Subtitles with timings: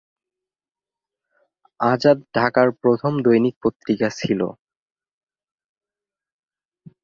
[1.79, 4.41] আজাদ ঢাকার প্রথম দৈনিক পত্রিকা ছিল।